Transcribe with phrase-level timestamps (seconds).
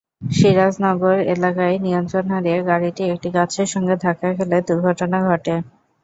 [0.31, 5.55] সিরাজনগর এলাকায় নিয়ন্ত্রণ হারিয়ে গাড়িটি একটি গাছের সঙ্গে ধাক্কা খেলে দুর্ঘটনা ঘটে।